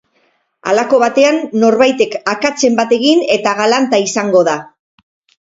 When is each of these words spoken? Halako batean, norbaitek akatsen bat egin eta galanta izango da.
Halako 0.69 0.99
batean, 1.03 1.37
norbaitek 1.63 2.15
akatsen 2.33 2.79
bat 2.81 2.97
egin 2.99 3.23
eta 3.37 3.55
galanta 3.61 4.01
izango 4.09 4.43
da. 4.51 4.59